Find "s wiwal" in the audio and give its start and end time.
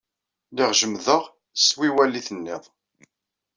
1.65-2.13